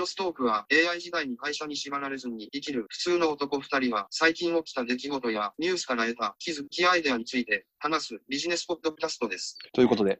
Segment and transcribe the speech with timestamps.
[0.00, 9.58] ロストークは AI 時代に会社に縛られずに生きる普通の男二人は最近起きた出来事やニュースから得た気づきアイデアについて話すビジネスポッドキャストです。
[9.74, 10.18] ということで、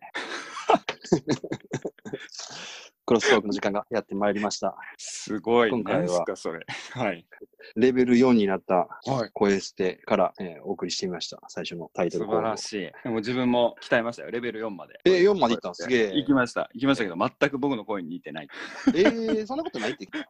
[3.10, 4.76] クロストークの時間がやってまいりました。
[4.96, 5.70] すごい。
[5.70, 6.64] 今回はそれ。
[6.92, 7.26] はい。
[7.74, 9.30] レベル4になったはい。
[9.32, 11.40] 声捨てから、えーお送りしてみました。
[11.48, 12.78] 最初のタイト素ルコールを晴らしい。
[12.78, 14.30] でも自分も鍛えましたよ。
[14.30, 15.00] レベル4まで。
[15.04, 16.12] えー、4までいったんすげえ。
[16.14, 16.70] 行きました。
[16.72, 18.48] 行きましたけど、全く僕の声に似てない。
[18.88, 20.06] えー、そんなことないって。
[20.06, 20.22] き っ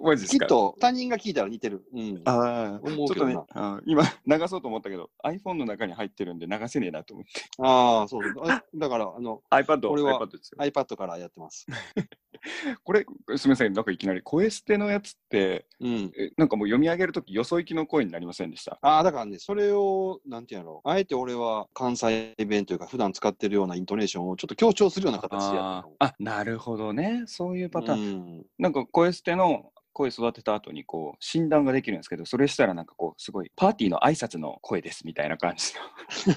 [0.00, 0.46] マジですか？
[0.46, 1.82] と他人が聞いたら似てる。
[1.92, 2.22] うん。
[2.24, 4.04] ああ、思うけどなちょっとね、今
[4.38, 7.40] 流そうと思ったけど、iPhone の中に入ってるんで流せねえなと思って。
[7.58, 8.48] ああ、そうそう。
[8.48, 10.20] あだから、あの、iPad、俺は
[10.60, 11.66] iPad からやってます。
[12.84, 13.06] これ、
[13.36, 16.12] すみません、なんかいきなり、声捨てのやつって、うん。
[16.18, 18.78] えなんかもう読み上げるとき、よそ行きの声になりませんでした？
[18.82, 27.24] ああ、だからね、それを、なんていうの、あえて俺は関西弁というか、普段使ってるようなイントネーションをちょっと強調するような形でやあ、なるほどね。
[27.26, 28.00] そういうパターン。
[28.00, 28.02] う
[28.40, 28.46] ん。
[28.58, 35.72] なんか声捨ての声育てた後にこう診断ができるんですけど、それしたらなんかこうすごいパーティーの挨拶の声ですみたいな感じ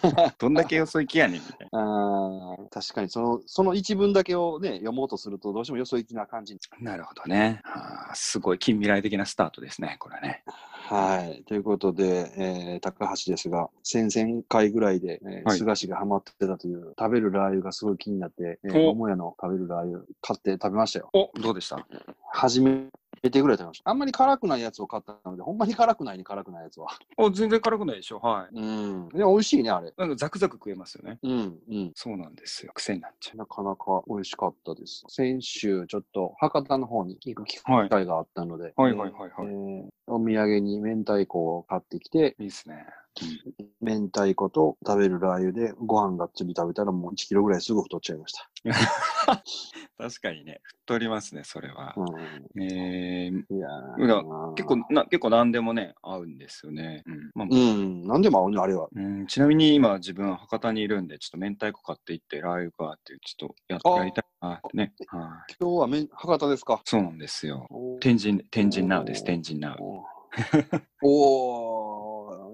[0.03, 0.31] の。
[0.39, 1.79] どんだけよそ行きやねんみたいな。
[1.79, 6.59] あー確かにその、その一文だけをね、読もうとすると、どうしてもよそ行きな感じに。
[6.79, 7.61] なるほどね。
[8.13, 10.43] すごい近未来的なスタートですね、これね。
[10.87, 11.43] はい。
[11.45, 21.09] ということで、えー高橋ですが、先々回ぐらいで、えーはい菅氏がハマってたという、食べるラー油がすごい気になって、えー、お桃屋の食べるラー油買って食べましたよ。
[21.13, 21.85] おどうでした？
[22.31, 22.87] 初め
[23.29, 23.89] てぐらい食べました。
[23.89, 26.87] あんまり辛くないやつを買ったので、ほんまに辛くないに辛くないやつは。
[27.17, 28.19] お全然辛くないでしょ。
[28.19, 28.55] はい。
[28.55, 29.09] うん。
[29.09, 29.93] でも美味しいね、あれ。
[29.97, 31.19] なんかザクザク食えますよね。
[31.21, 31.91] うん、うん。
[31.93, 32.71] そうなんですよ。
[32.73, 35.03] 癖になっちゃなかなか美味しかったです。
[35.09, 37.71] 先週、ちょっと博多の方に行く機う。
[37.71, 37.89] はい。
[37.89, 42.85] 会があったので、はいはいはいはいえーお土産に明太子を買ってきて、いいですね。
[43.81, 48.49] 明太子と食べるラー油でご飯がっつり食べたらもう1キロぐらいすぐ太っちゃいました。
[49.97, 51.93] 確かにね、太りますね、それは。
[51.97, 53.67] うえー、ん、いや
[54.55, 57.03] 結構な、結構何でもね、合うんですよね。
[57.05, 57.31] うん。
[57.35, 58.87] まあうん、なんでも合うね、あれは。
[58.93, 64.93] うん、ちなみに今自分博多にいるんで、ちょっと明太子買っていって、ラー油かって、ちょっとやあやりたいなってね。
[65.07, 65.17] は
[65.49, 65.55] い。
[65.59, 66.81] 今日はめん博多ですか？
[66.85, 67.67] そうなんですよ。
[67.99, 69.77] 天神、天神ナウです、天神ナウ。
[69.81, 70.03] おー、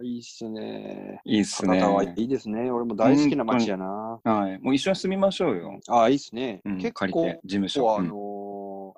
[0.04, 1.22] いいっすね。
[1.26, 1.80] いいっすね。
[1.80, 2.70] 博多はいいですね。
[2.72, 4.20] 俺も大好きな街やな。
[4.24, 4.60] はい。
[4.60, 5.80] もう一緒に住みましょうよ。
[5.88, 6.62] ああ、いいっすね。
[6.66, 7.84] うん、結構、、事務所。
[7.84, 8.27] うんあのー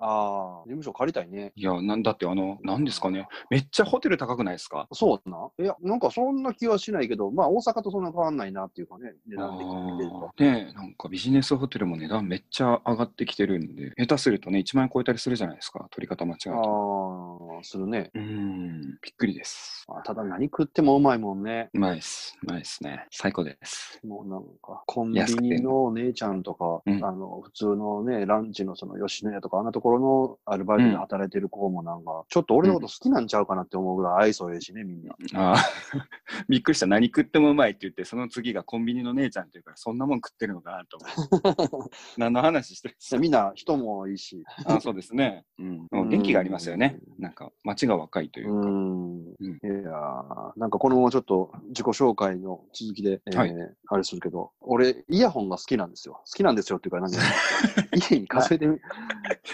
[0.01, 1.51] ああ、事務所借りたいね。
[1.55, 3.27] いや、なんだって、あの、なんですかね。
[3.49, 4.87] めっちゃホテル高くないですか？
[4.93, 5.49] そうな。
[5.59, 10.31] いや、なんかそんな気はしないけど、まあ大阪とそんな変わんないなっていうかね、値段的に見てると。
[10.43, 17.49] ねえなんかビジネスホテルも値段めっちゃ上がってきてるんで、下手するとね、1万円超えたりするじゃないですか、取り方間違うと。
[17.57, 18.11] ああ、するね。
[18.13, 19.85] うーん、びっくりです。
[19.89, 21.69] あただ何食ってもうまいもんね。
[21.73, 22.37] うまいです。
[22.43, 23.05] うまいですね。
[23.11, 23.99] 最高です。
[24.05, 35.15] もうなんか、コンビニの姉ちゃんとか、うんあの、普通のね、ランチのその吉野家とか、あんなところのアルバイトで働いてる子もなんか、ちょっと俺のこと好きなんちゃうかなって思うぐらい愛想ええしね、みんな。
[35.35, 35.65] ああ、
[36.49, 36.85] びっくりした。
[36.87, 41.89] 何食ってもうまいって言って、その次がコンビニの姉ちゃんっていうから、そんなもん食ってるのかなと思う。
[42.17, 43.21] 何の話してるんですか？
[43.21, 44.43] みんな人もいいし。
[44.65, 45.45] あそうですね。
[45.57, 45.87] うん。
[46.09, 46.99] 元気がありますよね。
[47.17, 48.67] なんか、街が若いといううか。
[48.69, 49.09] ん。
[49.39, 53.49] うんいやーなんかこのままちょっと自己紹介の続きで、えーはい
[53.87, 56.15] あれするけど、俺、イヤホンが好きなんですよ。
[56.15, 57.17] 好きなんですよっていうか、なんか
[58.11, 58.77] 家に数えてみ、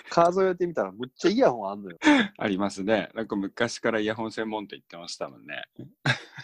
[0.09, 1.97] 数えてみたら、むっちゃイヤホンあんのよ。
[2.38, 3.09] ありますね。
[3.13, 5.63] なんか昔からイヤホン専門店行ってましたもんね。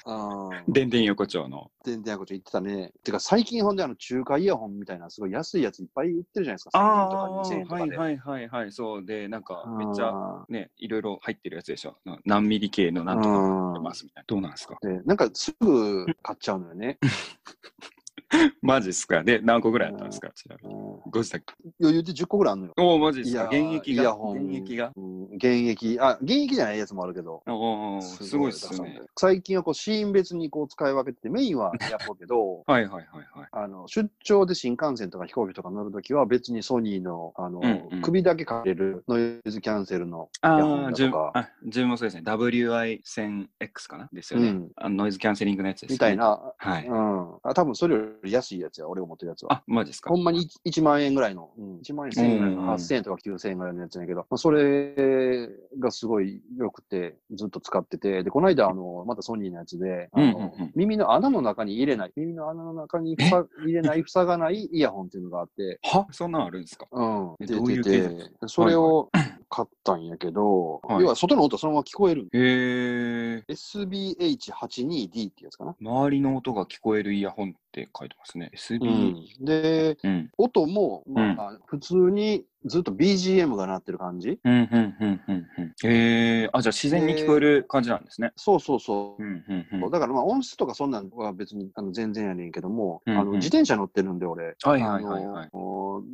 [0.06, 0.64] ああ。
[0.68, 1.72] でんでん横丁の。
[1.84, 2.92] 全然なこと言ってたね。
[3.04, 6.72] てか、最近ほんであの中華イヤホンみたいな、すごい安いやついっぱい売ってるじゃないですか。
[6.80, 7.82] 1000円とか2000円とかで。
[7.82, 8.72] はいはいはいはい。
[8.72, 11.98] そうで、なんかめっちゃあね、いろいろ入ってるやつでしょ。
[12.06, 14.26] な何ミリ系のなんとか入ってますみたいな。
[14.28, 14.78] どうなんですか？
[14.84, 16.98] ーで、なんかすぐ買っちゃうのよね。
[18.62, 19.24] マジっすか？
[19.24, 20.32] で、何個ぐらいあったんですか？
[20.34, 20.76] ちなみに。
[20.76, 21.54] うんご自宅。
[21.82, 22.74] 余裕で10個ぐらいあるのよ。
[22.78, 23.46] おお、マジっすか？
[23.46, 24.14] 現役が？
[24.14, 24.92] 現役が？
[24.96, 25.98] うん現役。
[26.00, 27.42] あ、現役じゃないやつもあるけど。
[27.48, 29.02] おお、すごいっすね。。
[29.18, 33.06] 最近はこうシーン別にこう使い分けてて、メインはやっとけど、 はいはいはい
[33.40, 33.48] はい。
[33.52, 42.24] あの出張で新幹線とか飛行機とか乗るときは別にソニーのあの、うんうん首だけかけるノイズキャンセルのイあヤホンあ、自分だとか、あ自分もそうですね。
[42.26, 44.10] WI1000X かな？
[44.12, 44.96] ですよね、うんあの。
[44.98, 45.94] ノイズキャンセリングのやつです、ね。
[45.96, 46.18] みたい。
[46.18, 46.88] な、はい。
[46.88, 47.36] うん。
[47.44, 49.54] あ多分それより安いやつや、俺が持ってるやつは。
[49.54, 50.10] あ、マジですか？
[50.10, 52.62] ほんまに 1, 万円ぐらいの、うん、1万円1000円ぐらいの。
[52.62, 52.70] うん。
[52.70, 60.72] 8000円とか9000円ぐらいのやつやけど、まあ、それがすごい良くてずっと使ってて、で、この間あの、またソニーのやつで、あのうんうんうん。
[60.76, 66.08] 耳の穴の中に入れない、耳の穴の中に入れない、塞がないイヤホンっていうのがあって、は？
[66.12, 66.88] そんなんあるんですか？
[66.92, 69.10] うん、え出てて、それを
[69.52, 72.30] 買ったんやけど、はい要は外の音そのまま聞こえる。
[72.32, 73.54] へえ。
[73.54, 75.76] SBH82D ってやつかな。
[75.82, 78.50] 周りの音が聞こえるイヤホンって書いてますね。
[78.54, 79.42] う SB。
[79.42, 80.32] ん、で、うん。
[80.38, 84.40] 音も、まあ、普通にずっと BGM が鳴ってる感じ？
[84.44, 85.74] うん、うん、うん、うん、うん。
[85.84, 86.50] へえ。
[86.54, 88.32] あ、じゃあ自然に聞こえる感じなんですね。
[88.36, 89.26] そうそうそうう。
[89.26, 89.92] ん、うん、うん。
[89.92, 95.50] だからまあ音質とかそんなんは別にあの全然やねんけども、うんうんあの自転車乗ってるんで俺、はいはいはいはい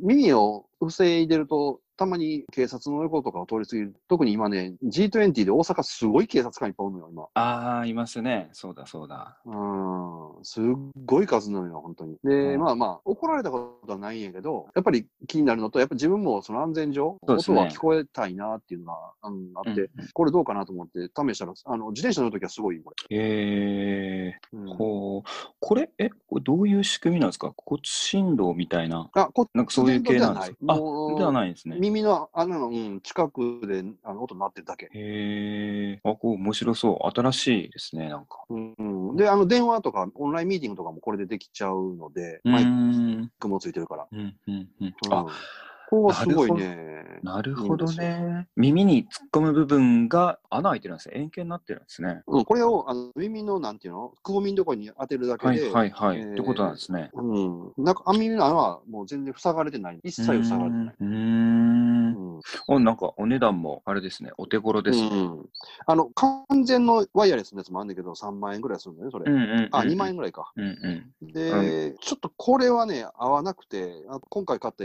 [0.02, 3.94] 耳を防いでると、たまに警察の横とかを通り過ぎる。
[4.08, 7.26] 特に今ね、G20 で大阪すごい警察官いっぱいおるのよ、今。
[7.34, 8.48] ああ、いますね。
[8.52, 9.40] そうだ、そうだ。
[9.44, 10.64] うん、すっ
[11.04, 12.16] ごい数なのよ、本当に。
[12.22, 23.16] で、うんまあまあ、怒られたことはないんやけど、やっぱり気になるのと、やっぱ自分もその安全上、ね音は聞こえたいなっていうのが、うん、あって、うんこれどうかなと思って試したら、あの、自転車乗るときはすごいこれ。
[23.16, 24.38] へえ。
[24.52, 25.28] うんほう。
[25.60, 27.52] これ、え、これどういう仕組みなんですか？
[27.56, 29.10] 骨振動みたいな？
[29.12, 30.56] あ、こなんかそういう系なんですか？
[30.68, 30.76] あ、
[31.16, 31.76] ではないんですね。
[31.78, 34.86] 耳の穴の、うん、近くであの音鳴ってるだけ。
[34.86, 36.00] へえ。
[36.04, 37.20] あ、こう面白そう。
[37.20, 38.44] 新しいですね、なんか。
[38.48, 43.30] うんうん、で、あの、電話とか、オンラインミーティングとかもこれでできちゃうので、マイん。
[43.38, 44.06] クもついてるから。
[44.10, 44.68] うん、うん、うん。
[44.80, 45.26] うんあ、
[45.90, 46.86] ここはすごいね。
[47.22, 48.46] なるほどね。
[48.56, 51.14] 耳に突っ込む部分が穴開いてるんですね。
[51.16, 52.22] 円形になってるんですね。
[52.26, 56.18] うん、これをあの耳の、なんていうの、くぼみのところに当てるだけはいで、はいはい。
[56.18, 57.10] えーってことなんですね。
[57.14, 57.84] うん。
[57.84, 60.00] なんか、あ耳の穴はもう全然塞がれてない。
[60.04, 60.94] 一切塞がれてない。
[61.00, 61.08] うーん。
[61.08, 64.30] うんあ、なんかお値段もあれですね。
[64.38, 65.08] お手頃ですね。
[65.08, 65.48] うん
[65.86, 69.30] あの、完全のワイヤレスのやつもあるんだけど、3万円ぐらいするんだよね、それ。
[69.30, 69.68] うんうんうん。
[69.72, 70.12] あ、2万円。
[70.12, 70.52] 円ぐらいか。
[70.56, 71.32] うんうん。
[71.32, 74.84] で、ちょっとこれはね、合わなくて、あ今回買った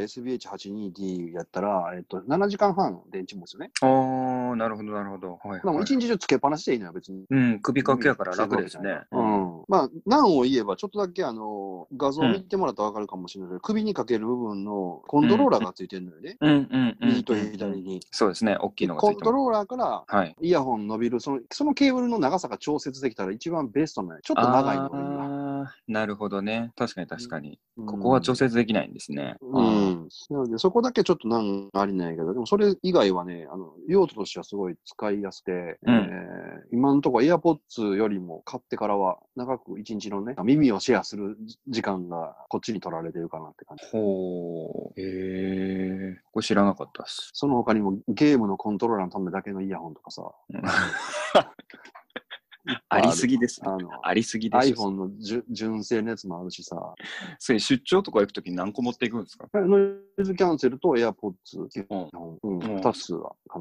[0.94, 3.72] SBH82D やったら、えっと、7時間半電池持つよね。
[3.82, 5.40] ああ、なるほどなるほど。
[5.44, 5.84] はい、でもはい。
[5.84, 7.26] 一日中つけっぱなしでいいのよ、別に。
[7.30, 9.02] うん、首掛けやから楽ですね。
[9.12, 9.63] うん。
[9.68, 16.38] まあ、難を言えば、ちょっとだけあの、画像を見てもらったらわかるかもしれないけど、首にかける部分のコントローラーがついてるのよね。
[16.40, 17.10] うんうんうん。
[17.10, 18.02] 右と左に。
[18.12, 18.58] そうですね。
[18.60, 19.18] 大きいのがつコン。
[19.18, 20.36] トローラーからはい。
[20.42, 24.22] イヤホン伸びる、その、そのケーブルの長さが調節できたら一番ベストなのよ。
[24.24, 26.06] ちょっと長いのがいいな。
[26.06, 26.72] るほどね。
[26.76, 27.60] 確かに確かに。
[27.78, 29.36] うんここは調節できないんですね。
[29.42, 30.08] うん。
[30.30, 39.20] なので、そこだけちょっとなんありなんやけど、でもそれ以外はね、あの、用途としてはすごい使いやすくて、うんえー今のところ AirPods よりも買ってからは
[39.54, 43.86] 長く一日のね、耳をシェアする時間がこっちに取られてるかなって感じ。
[43.92, 45.00] ほう。
[45.00, 46.22] へえ。
[46.32, 47.30] これ知らなかったっす。
[47.34, 50.24] その他にもゲームのコントローラーのためだけのイヤホンとかさ。
[52.90, 53.70] ありすぎですね。
[53.70, 54.76] あの、ありすぎでしょ。
[54.76, 55.10] iPhone の
[55.50, 56.94] 純正のやつもあるしさ。
[57.40, 59.48] それ出張とか行くとき何個持っていくんですか？
[59.54, 62.10] ノイズキャンセルと AirPods 基本、
[62.44, 63.60] うん、うん2つは必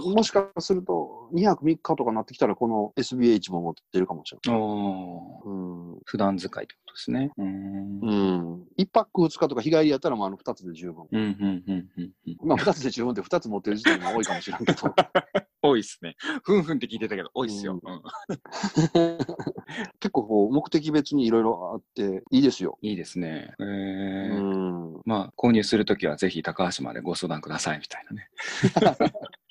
[0.00, 0.08] ず。
[0.14, 4.60] もしかすると、2泊3日とかなってきたら、この SBH も持ってるかもしれない。
[4.60, 5.52] う
[5.96, 5.98] ん。
[6.04, 7.30] 普段使いってことですね。
[7.36, 8.00] うーん。
[8.00, 8.62] うん。
[8.78, 11.06] 1泊2日とか日帰りやったら、もうあの2つで十分。
[11.10, 12.48] うん、うん、うん、うんうん。
[12.48, 14.94] まあ2つで十分って2つ持ってる時点が多いかもしれんけど。
[15.64, 16.16] 多いっすね。
[16.42, 17.74] ふんふんって聞いてたけど、多いっすよ。
[17.74, 18.02] ううん
[20.00, 22.78] 結構こう、目的別にいろいろあって、いいですよ。
[22.82, 23.54] いいですね。
[23.60, 25.02] えうーん。
[25.04, 28.28] まあ、購入するときはぜひ高橋までご相談くださいみたいなね。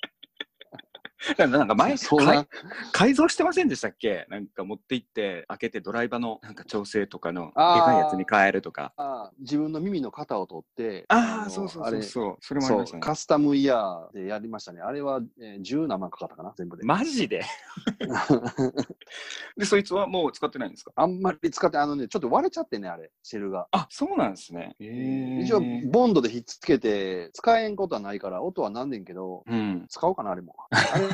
[1.38, 2.46] なんか前そうな改
[2.92, 4.26] 改造してませんでしたっけ？
[4.28, 8.92] なんか持って行って開けてドライバーのなんか調整とかのでかいやつに変えるとか。
[8.96, 12.36] あ自分の耳の型を取って、ああ、のそうそうそうそう。
[12.40, 13.00] それもありましたね。
[13.02, 14.80] カスタムイヤーでやりましたね。
[14.80, 16.84] あれは、えー、10何万かかったかな、全部で。
[16.84, 17.44] マジで？
[19.56, 20.92] で、そいつはもう使ってないんですか？
[20.96, 23.68] あんまり使って、あのね、ちょっと割れちゃってね、あれ、シェルが。
[23.70, 24.74] あ、そうなんですね。
[24.80, 25.60] えー一応、
[25.90, 29.86] ボンドでひっつけて、使えんことはないから、音はなんねんけど、うん。
[29.88, 30.54] 使おうかな、あれも。
[30.70, 31.08] あれ、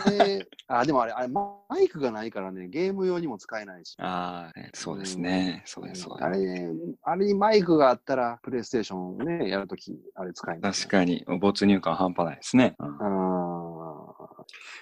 [0.69, 3.97] あ、でもあれ、あれ、マイクがないからね、ゲーム用にも使えないし。
[3.99, 5.62] ああ、そうですね。
[5.67, 6.40] そうです、そうあです。
[6.55, 6.71] れ、
[7.02, 10.73] あれにマイクがあったら、プレイステーションね、やるとき、あれ使えない。
[10.73, 12.75] 確かに、没入感半端ないですね。
[12.78, 13.68] あー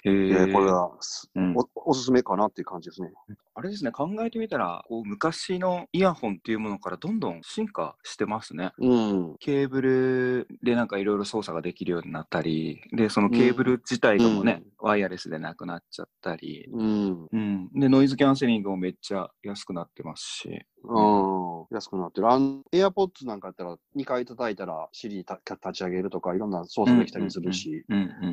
[0.03, 3.11] へいやーこれは、すうんお、おすすめかなっていう感じですね。
[3.55, 8.71] あれですね、考えてみたら、こう昔のイヤホンっていうものからどんどん進化してますね。
[8.77, 9.35] うん。
[9.39, 17.27] ケーブルでなんかいろいろ操作ができるようになったり、で、そのケーブル自体がもうね、ワイヤレスでなくなっちゃったり、うん。
[17.31, 17.69] うん。
[17.73, 20.65] で、ノイズキャンセリングもめっちゃ安くなってますし。
[20.83, 21.65] うん。
[21.71, 22.29] 安くなってる。
[22.29, 27.85] あの、AirPods なんかやったら、2回叩いたら、シリた立ち上げるとか、いろんな操作できたりするし。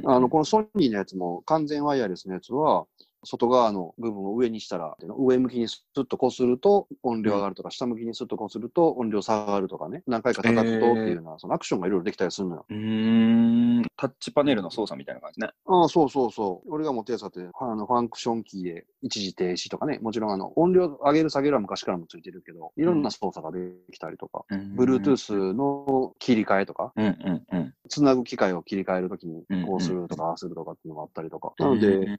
[0.07, 2.87] あの、このソニーのやつも、完全ワイヤレスのやつは、
[3.25, 12.67] 外側の部分を上にしたら、上向きにスッとこすると音量上がるとか、下向きにスッとこすると音量下がるとかね、何回か叩くとっていうような、そのアクションがいろいろできたりするのよ。
[12.69, 13.83] うーん。
[13.97, 15.49] タッチパネルの操作みたいな感じね。
[15.67, 16.73] ああ、そうそうそう。
[16.73, 27.75] 俺が持ってるやつだって、あの、ファンクションキーで一時停止とかね、もちろんあの、音量上げる下げるは昔からもついてるけど、いろんな操作ができたりとか、Bluetooth の切り替えとか、うんうんうん。
[27.89, 31.53] つなぐ機械を切り替えるときにうん、こうするとか、ああするとかっていうのがあったりとか。
[31.59, 32.19] なので、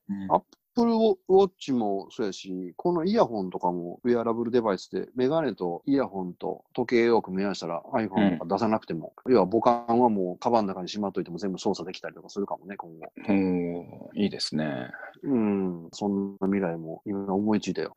[0.77, 13.05] Apple Watch もそうやし、このイヤホンとかもウェアラブルデバイスで、メガネとイヤホンと時計を組み合わせたら iPhone とか出さなくても、要は母艦はもうカバンの中にしまっといても全部操作できたりとかするかもね、今後。
[13.29, 14.89] おーいいですね。
[15.25, 17.93] うん、そんな未来も今思いついたよ。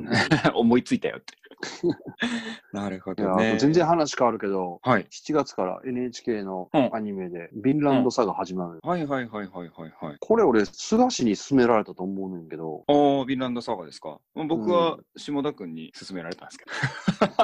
[0.54, 1.34] 思いついたよって。
[2.72, 3.58] なるほいや、どね。
[3.58, 5.06] 全然話変わるけど、はい。
[5.10, 8.78] 7月から NHK のうんアニメで、ヴィンランドサガ始まる。
[8.82, 10.16] はいはいはいはいはいはい。
[10.20, 14.18] これ俺、菅氏に勧められたと思うねんけど、ああ、ヴィンランドサガですか？
[14.34, 16.64] まあ僕は下田君に勧められたんですけ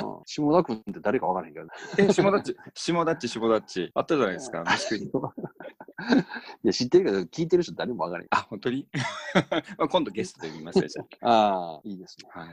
[0.00, 0.08] ど。
[0.18, 1.70] うん下田君って誰かわからへんけどね。
[1.98, 3.90] え、下田っち、下田っち、下田っち。
[3.94, 5.10] あったじゃないですか、飯食いに。
[6.62, 8.28] いや、知ってるけど、聞いてる人誰もわからへん。
[8.30, 8.86] あ、本当に？
[9.78, 12.28] まあ今度ゲストで見ますよ、じゃああ、いいですね。
[12.34, 12.40] あ。
[12.40, 12.48] はい。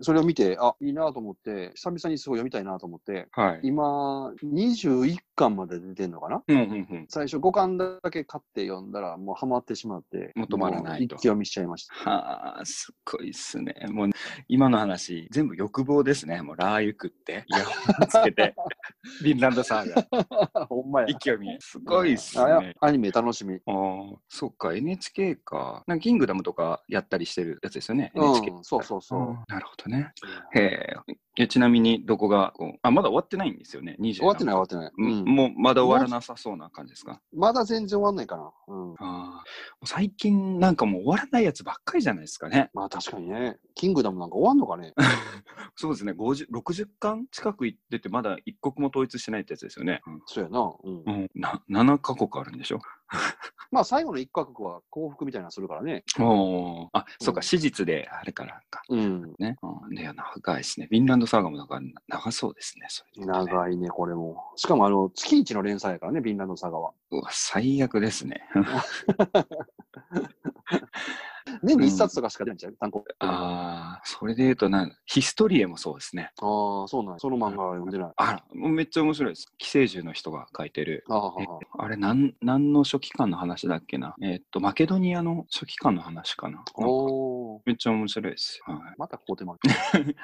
[0.00, 3.60] それを見て、あ、いいなと思って、久々にすごい読みたいなと思って、はい。
[3.62, 6.42] 今、21巻まで出てんのかな？
[6.46, 7.06] うんうんうん。
[7.08, 11.94] 最初5巻だけ買って読んだら、もうハマってしまって、もう止まらないと一気読みしちゃいました。
[12.10, 13.74] はあ、すっごいっすね。
[13.90, 14.10] もう、
[14.48, 16.42] 今の話、全部欲望ですね。
[16.42, 17.72] もう、ラー油食って、イヤホ
[18.04, 18.54] ンつけて、
[19.20, 20.10] フィンランドサー
[20.54, 21.06] ガ、 ほんまや。
[21.08, 21.56] 一気読み。
[21.60, 22.74] すごいっすね。
[22.80, 23.54] アニメ楽しみ。
[23.54, 25.84] ああ、そっか、NHK か。
[25.86, 28.10] なんか、キングダムとかやったりしてるやつですよね。
[28.14, 28.50] う NHK。
[28.50, 29.20] ん、そうそうそう。
[29.20, 30.12] んなるほどね。
[30.54, 30.94] へえ。
[31.38, 33.96] えちなみに、どこがこう、あ、まだ終わってないんですよね。
[34.00, 34.92] 20終わってない終わってない。
[34.96, 35.24] うんうん。
[35.26, 37.20] もうまだ終わらなさそうな感じですか？
[37.34, 38.50] まだ全然終わんないかな。
[38.68, 38.94] うん。
[38.98, 42.70] あー最近なんかもう終わらないやつばっかりじゃないですかね。
[42.72, 43.58] まあ確かにね。
[43.74, 44.94] キングダムなんか終わんのかね？
[45.76, 50.00] そうですね、50 60巻近くいってて、まだ一国も統一してないってやつですよね。
[50.24, 50.60] そうやな。
[50.82, 51.02] うん。
[51.06, 52.80] うん、うん、な7カ国あるんでしょ？
[53.70, 56.04] まあ最後の一カ国は幸福みたいなのするからね。
[56.18, 58.82] おーあ、そうか、うん史実であれからか。
[58.88, 59.34] うん。
[59.38, 59.56] ね。
[59.62, 60.86] うん、で、長いですね。
[60.86, 62.86] フィンランドサーガもなんか長そうですね。
[62.88, 64.52] それね長いね、これも。
[64.56, 66.92] しかもあの、月一の連載やからね、フィンランドサガは。
[67.10, 68.42] うわ、最悪ですね。
[71.62, 72.76] 年に一冊とかしか出ないんちゃう？
[72.78, 76.30] 単行本ああ、それで言うとなん、ヒストリエもそうですね。
[76.40, 78.12] ああ、そうなんやその漫画は読んでない。
[78.16, 79.46] あら、もうめっちゃ面白いです。
[79.58, 81.04] 寄生獣の人が書いてる。
[81.08, 81.32] あ
[81.78, 84.14] あ、れ、なん、何の書記官の話だっけな？
[84.22, 86.64] えーっと、マケドニアの書記官の話かな。
[86.74, 88.60] おーめっちゃ面白いです。
[88.64, 88.78] はい。
[88.98, 89.56] またこうて ま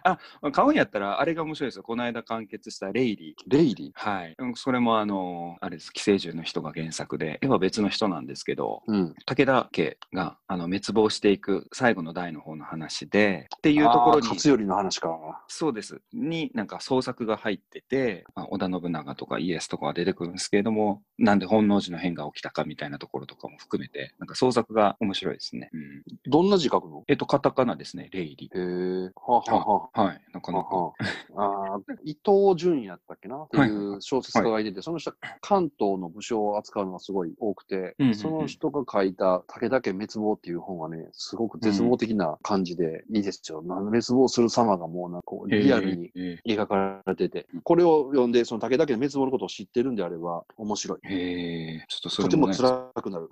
[0.04, 0.18] あ、
[0.52, 1.82] 買うんやったら、あれが面白いですよ。
[1.82, 3.42] この間完結したレイリー。
[3.46, 4.34] レイリはい。
[4.38, 5.92] うんそれもあの、あれです。
[5.92, 8.92] 寄生獣の人が原作で、絵は別の人なんですけど、ー。
[8.92, 9.14] うん。
[9.26, 15.44] 武田家があの滅亡していく最後の代の方の話で、っていうところに、勝頼の話か。
[15.46, 16.00] そうです。
[16.12, 25.70] に、なんか創作が入ってて、まあ、織田信長とかイエスとかが出てくるんですけれども、なんで本能寺の変が起きたかみたいなところとかも含めて、なんか創作が面白いですね。
[25.72, 26.02] うん。
[26.26, 27.04] どんな字書くの？
[27.06, 28.50] えっと、カタカナですね、レイリ。
[28.54, 29.10] へえ。
[29.14, 30.02] はあはあはあ。
[30.04, 30.76] はい、なかなか。
[30.76, 30.94] は
[31.36, 33.42] あ、あー伊藤淳やったっけな？
[33.42, 43.62] っていう小説家がいてて、その人、関東の武将を扱うのがすごい多くて、うんうんうんその人が書いた武田家滅亡っていう本はね、すごく絶望的な感じでいいですよ。
[43.62, 50.98] なん滅亡する様がもうなんかこうリアルにえ描かれてて、うんこれを読んで、その武田家の滅亡のことを知ってるんであれば面白い。
[50.98, 53.30] ーえーちょっとそとてもれも、ね、辛くなる。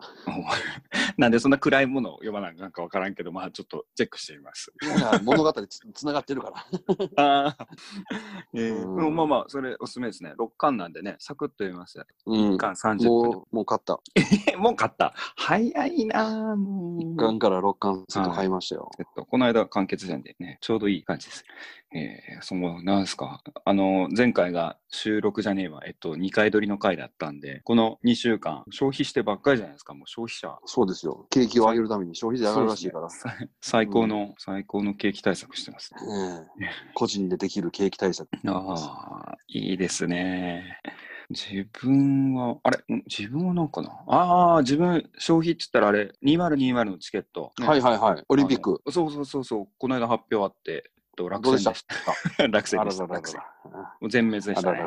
[1.18, 4.72] なんでそんな暗いものを読まないのかわからんけど、まあちょっとチェックしてみます。
[5.24, 6.52] 物語つつながってるか
[7.16, 7.16] ら。
[7.44, 7.68] ああ。
[8.54, 10.34] えーうんでもまあまあ、それおすすめですね。
[10.38, 12.04] 6巻なんでね、サクッと読みますよ。
[12.26, 12.56] うん1。
[12.56, 14.00] 巻30分もう、もう買った。
[14.46, 14.56] で。
[14.56, 15.12] もう買った。
[15.36, 16.98] 早いなあもう。
[16.98, 18.90] 1巻から6巻セット買いましたよ。
[18.98, 21.44] えっと、この間完結したんでね、ちょうどいい感じです。
[21.92, 30.56] えー、その、なんですか、あの、前回が収録じゃねえわ、えっと、2回撮りの回だったんで、この2週間、消費してばっかりじゃないですか、もう消費者。
[30.66, 31.26] そうですよ。
[31.30, 33.08] 景気を上げるために消費税上がるらしいから。
[33.08, 35.92] ねさ最高の、最高の景気対策してます。
[36.60, 38.28] ええ個人でできる景気対策。
[38.46, 40.80] ああ、いいですね。
[41.30, 42.78] 自分は、あれ？
[42.94, 43.02] ん？
[43.06, 43.90] 自分はなんかな？
[44.08, 47.52] ああ、自分、消費って言ったらあれ、2020のチケット。
[47.60, 48.25] ねはいはいはい。
[48.28, 48.82] オリンピック。
[48.90, 51.72] そうそうそうそう、この間発表あって、と、落どうでした？
[51.75, 52.00] 選でし
[52.37, 52.49] た。
[52.49, 53.44] 落選でした。
[54.08, 54.87] 全滅でしたね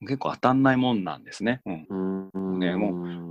[0.00, 1.60] 結構当たんないもんなんですね。
[1.66, 2.58] うん。
[2.60, 3.27] ねもう。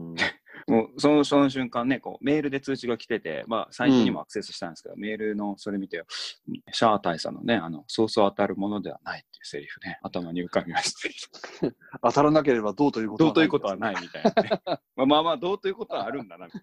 [0.67, 6.03] もうそのその瞬間ね、こうメールで通知が来てて、まあ、サイトにもアクセスしたんですけど、メールのそれ見て、
[6.73, 11.69] シャア大佐のね、あの、そうそう当たるものではないっていうセリフね、頭に浮かびました。
[12.03, 14.49] 当たらなければどうということどうということはないみたいなね。
[14.97, 16.49] まあまあまあ、どうということはあるんだな。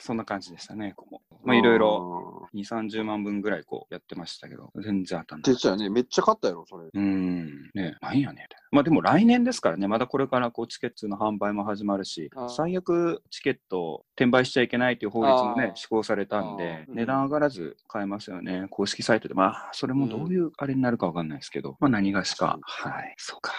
[0.00, 1.22] そんな感じでしたね、ここも。
[1.44, 2.39] まあ、いろいろ。
[2.54, 5.52] 2、30万分ぐらいこうやってましたけど、全然当たんない。
[5.52, 5.88] でしたよね。
[5.88, 6.86] めっちゃ買ったやろ、それ。
[6.86, 7.70] うーん。
[7.74, 8.46] ねなんやねん。
[8.72, 18.66] まあでも来年ですからね、まだこれからこうチケットの販売も始まるし最悪チケットを転売しちゃいけないという法律もね施行されたんで、あー値段上がらず買えますよね。
[18.70, 19.34] 公式サイトで。
[19.34, 22.58] まあ、それもどういうあれになるかわかんないですけど、まあ何がしか。
[22.62, 23.14] はい。
[23.18, 23.52] そうか。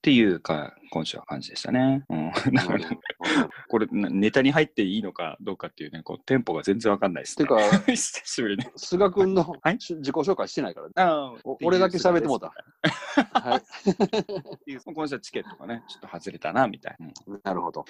[0.00, 2.06] っていうか、今週は感じでしたね。
[2.08, 2.32] うん。
[3.68, 7.44] これ、なネタに入っていいのかどうかっていうね、こう、テンポが全然わかんないですね。
[7.44, 8.64] てか、 久しぶりに。
[8.76, 10.92] 菅君のはいし自己紹介してないからね。
[10.96, 12.46] あお俺だけ喋ってもうた。
[12.46, 13.62] はい。
[14.94, 17.06] 今週はチケットがね、ちょっと外れたな、みたいな。
[17.26, 17.84] うんなるほど。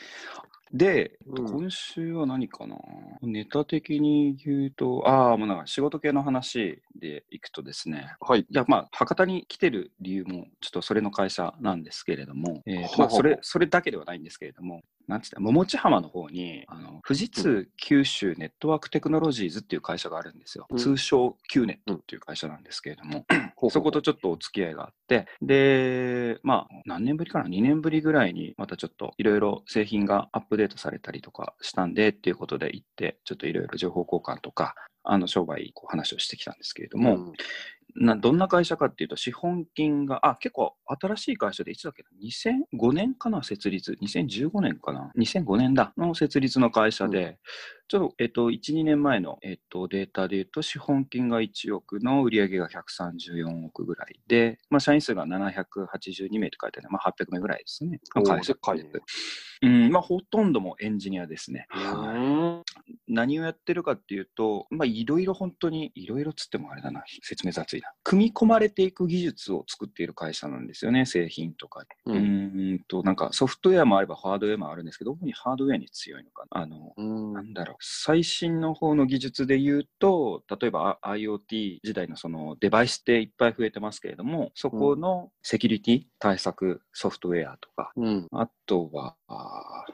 [0.72, 1.52] で、うん。
[1.52, 2.76] 今週は何かな？
[3.22, 8.40] ネタ的に言うと、ああ、もうなんか仕事系の話でいくとですね、はい。
[8.40, 20.68] いや、まあ、博多に来てる理由も、ちょっとそれの会社なんですけれども、えーとまあ、それ、それだけではないんですけれども、なんつった桃地浜の方に、あの富士通九州ネットワークテクノロジーズっていう会社があるんですよ。
[20.70, 20.78] うん。
[20.78, 37.32] 通称 Q ネットっていう会社なんですけれども、ほうほうそことちょっとお付き合いがあって、で、まあ、何年ぶりかな ?2 年ぶりぐらいに、またちょっといろいろ製品がアップデートされたりとかしたんでっていうことで行って、ちょっといろいろ情報交換とか、あの商売こう話をしてきたんですけれども、うん。
[37.96, 42.08] などんな会社かっていうと、資本金が、あ、結構新しい会社で、いつだっけな、
[42.78, 47.38] 2005年かな、設立、2015年かな、2005年だ、の設立の会社で、
[47.90, 57.98] ちょっと、えっと、1、2年前の、えっと、データで言うと、資本金が1億の売上が134億ぐらいで、まあ、社員数が782名って書いてあるね、まあ、800名ぐらいですね。
[58.14, 58.54] おー会社
[59.62, 61.66] うん、まあ、ほとんどもエンジニアですね。
[63.08, 67.92] 何をやってるかっていうと、まあ、いろいろ本当に、いろいろつってもあれだな、説明雑いな。
[68.04, 72.14] 組み込まれていく技術を作っている会社なんですよね、製品とかに。
[72.14, 76.62] ううんーんと、なんかソフトウェアもあればハードウェアもあるんですけど、主にハードウェアに強いのかな。
[76.62, 88.28] あの、うんなんだろう、最新の方の技術で言うと、例えばあ IoT 時代のそのデバイスっていっぱい増えてますけれども、そこのセキュリティ対策ソフトウェアとか、うん。
[88.32, 89.16] あとは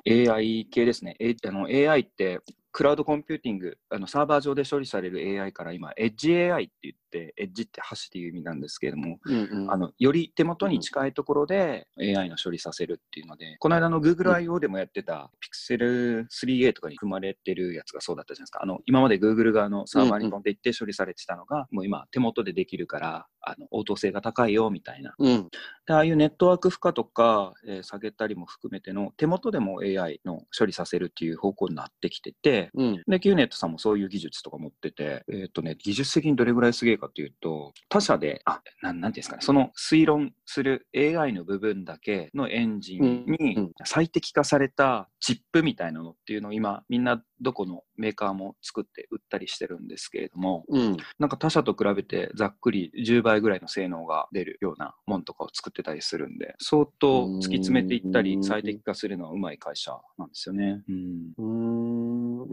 [0.07, 1.17] AI 系ですね。
[1.21, 2.41] えあの AI って
[2.77, 14.61] クラウドコンピューティング、あのサーバー上で処理される AI から今、エッジ AI って言って、エッジって橋っていう意味なんですけれども、うんうんあのより手元に近いところで AI の処理させるっていうので、この間の Google I.O.
[14.61, 15.31] でもやってた
[15.69, 18.61] Pixel 3a とかに組まれてるやつがそうだったじゃないですか。
[18.63, 25.15] あの今まで Google 側のサーバーに飛んでいって処理されてたのが、もう今手元でできるから、あの応答性が高いよみたいな。
[25.19, 25.49] うん。
[25.87, 33.03] でああいうネットワーク負荷とか、えー下げたりも含めての手元でも AI の処理させるっていう方向になってきてて、うん。
[33.07, 50.97] で、QNET さんもそういう技術とか持ってて、えっ、とね、技術的にどれぐらいすげえかっていうと、他社で、あ、なんなんですかね、その推論する AI の部分だけのエンジンにん最適化されたチップみたいなのっていうのを今、みんなどこのメーカーも作って売ったりしてるんですけれども、うん。
[51.19, 60.83] なんか他社と比べてざっくり10倍ぐらいの性能が出るようなもんとかを作ってたりするんで、相当突き詰めていったりうん最適化するのはうまい会社なんですよね。
[60.89, 61.33] うん。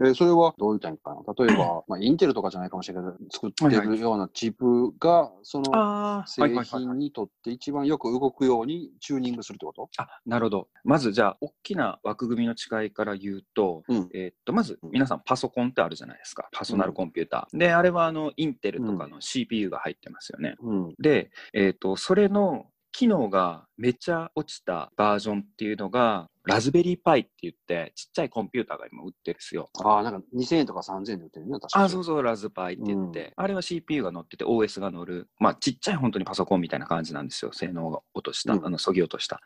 [0.04, 1.44] え、それはどういう点かな？
[1.44, 9.88] 例えば、 まあ、インテルとかじゃないかもしれないけど、作ってるようなチップが、そのあ製品にとって一番よく動くようにチューニングするってこと？
[9.98, 10.68] あ、なるほど。
[10.84, 16.48] まずじゃあ、大きな枠組みの違いから言うと、うんえーっと、まず皆さんパソコンってあるじゃないですか。
[16.52, 17.58] パーソナルコンピューター。
[17.58, 20.56] で、あれはあの、インテルとかの CPU が入ってますよね。
[20.60, 20.94] うん。
[20.98, 29.70] で、えーっと、それの機能がめっちゃ落ちたバージョンっていうのが、ラズベリーパイって言って、ちっちゃいコンピューターが今売ってるんですよ。
[29.82, 31.84] ああ、なんか2000円とか3000円で売ってるね、確かに。
[31.86, 37.52] あ、そうそう、ラズパイって言って、あれは CPU が乗ってて OS が乗る、まあちっちゃい本当にパソコンみたいな感じなんですよ。
[37.52, 39.40] 性能が落とした、うんあの、そぎ落とした。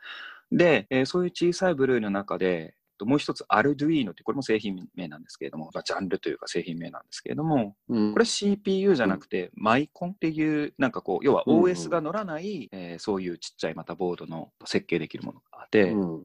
[0.50, 8.12] で、えーそういう小さい部類の中で、ともう一つ、アルドゥイーノって、これも製品名なんですけれども、まあ、ジャンルというか製品名なんですけれども、うん。
[8.12, 11.64] これ CPU じゃなくて、マイコンっていう、なんかこう、要はうんうん。
[11.64, 16.22] OS が乗らない、えーそういうちっちゃいまたボードの設計できるものがあって、うん。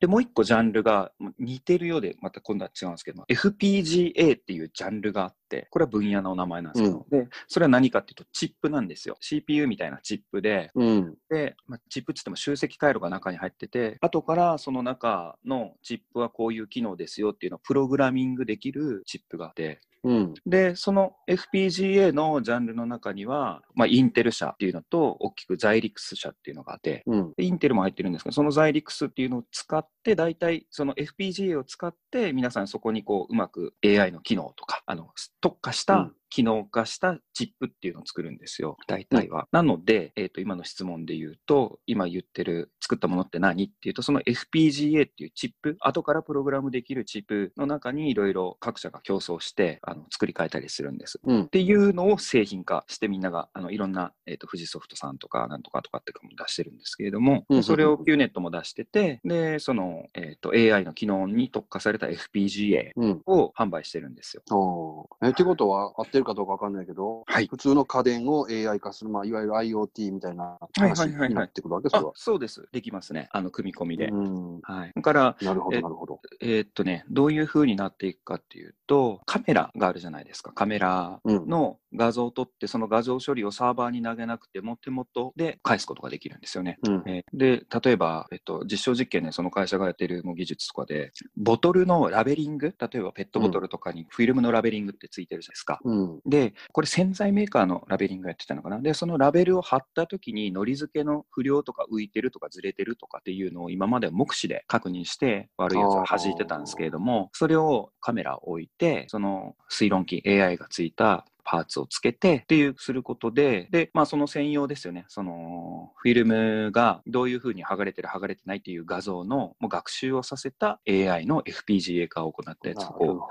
[0.00, 9.16] で、もう一個ジャンルがまあ似てるようで、また今度は違うんですけども、FPGA っていうジャンルがあって、これは分野の名前なんですけど、で、それは何かっていうと、チップなんですよ。
[9.20, 11.14] CPU みたいなチップで、うん。
[11.30, 20.34] で、まあ、チップって言っても集積回路が中に入ってて、後からその中のチップはこういう機能ですよっていうのをプログラミングできるチップがあって、うん。
[20.46, 27.32] で、その FPGA のジャンルの中には、まあ、インテル社っていうのと、大きくザイリクス社っていうのがあって、うん。
[27.36, 35.10] でインテルも入ってるんですけど、そのザイリクスっていうのを使って、大体その FPGA を使って、皆さんそこにこう、うまく AI の機能とか、あの、
[35.40, 39.48] 特化した機能化したチップっていうのを作るんですよ、大体は。
[39.52, 51.20] なので、えっ、と、今の質問で言うと、今言ってる作ったものって何っていうと、その FPGA っていうチップ、後からプログラムできるチップの中にいろいろ各社が競争してあの作り変えたりするんです。
[51.22, 63.22] うんっていうのを製品化してみんながあのいろんな、えー、と富士ソフトさんとかなんとかとかっていうかも出してるんですけれども、うんそれを QNET も出してて、で、その、えー、と AI の機能に特化された FPGA うん。
[63.26, 64.42] を販売してるんですよ。
[64.50, 66.21] おーえってことは合ってる？
[66.24, 72.12] かどうかわかんないけど、はい普通の家電を AI 化する、まあ、いわゆる IoT みたいな話になってくるわけ、それあは。
[72.14, 72.66] そうです。
[72.72, 73.28] できますね。
[73.32, 74.08] あの、組み込みで。
[74.08, 74.60] うん。
[74.62, 74.92] はい。
[74.94, 76.20] だから、なるほど、えなるほど。
[76.40, 80.52] えーっとね、どういう風になっていくかっていうと、カメラがあるじゃないですか。
[80.52, 81.48] カメラうん。
[81.48, 86.78] の画像を撮って、その画像処理をサーバーに投げなくても手元で返すことができるんですよね。
[86.82, 87.02] うん。
[87.06, 95.80] えーで、例えば、えっと、実証実験でその会社がやってるもう技術とかで、ボトルのラベリング、例えばペットボトルとかにフィルムのラベリングってついてるじゃないですか。
[95.84, 96.11] うん。
[96.26, 98.80] で、これ洗剤メーカーのラベリングやってたのかな？
[98.80, 115.04] で、そのラベルを貼った時に、のり付けの不良とか浮いてるとかずれてるとかっていうのを今までは目視で確認して悪いやつを弾いてたんですけれども、それをカメラを置いて、その推論機 AI がついたパーツをつけてっていうすることで、で、まあその専用ですよね。
[115.08, 123.28] そのフィルムがどういうふうに剥がれてる剥がれてないっていう画像のもう学習をさせた AI の FPGA 化を行ったやつを。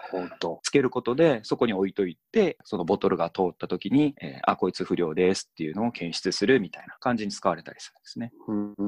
[0.64, 8.32] つけることで、そこに置いといて、そのボトルが通った時に、えーあ、こいつ不良ですっていうのを検出するみたいな感じに使われたりするんですね。
[8.48, 8.74] うん。
[8.78, 8.84] う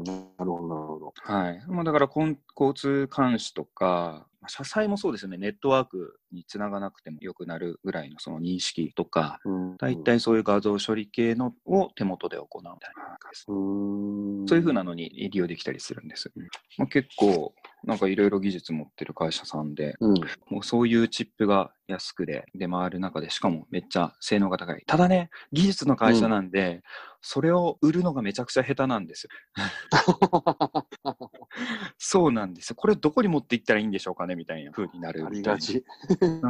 [0.00, 1.14] んなるほど、なるほど。
[1.16, 1.62] はい。
[1.68, 2.36] まあ、だから、交
[2.74, 5.38] 通監視とか、まあ車載もそうですよね。
[5.38, 9.76] ネットワークにつながなくても良くなるぐらいのその認識とか、うん。
[9.78, 13.46] 大体そういう画像処理系のを手元で行うみたいな感じです。
[13.48, 14.46] うん。
[14.46, 16.30] そういうふうなのに利用できたりするんです。
[16.76, 17.54] まあ、結構、
[17.84, 20.14] なんかいろいろ技術持ってる会社さんで、うん。
[20.50, 24.82] もうそういうチップが安くで出回る中で、しかもめっちゃ性能が高い。
[24.86, 26.82] ただね、技術の会社なんで、
[27.22, 29.30] それを売るのがめちゃくちゃ下手なんですよ。
[31.98, 32.76] そうなんですよ。
[32.76, 35.30] これどこに持っていったらいいんでしょうかねみたいな風になるあ。
[35.30, 35.84] りがち。
[36.20, 36.48] う